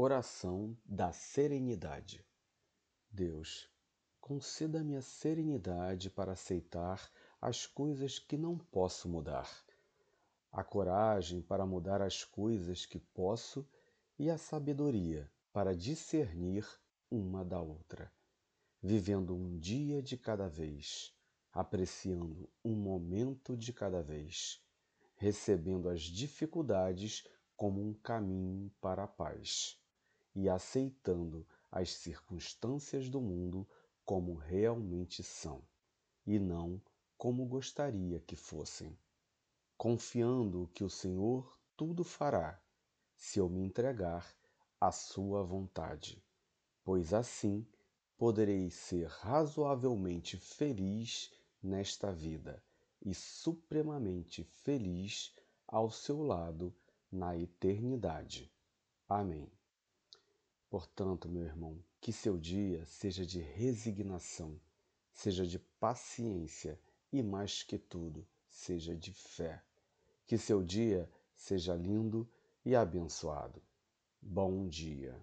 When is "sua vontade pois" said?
44.92-47.12